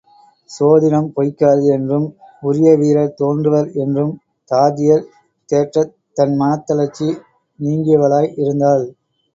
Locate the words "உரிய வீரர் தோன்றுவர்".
2.43-3.69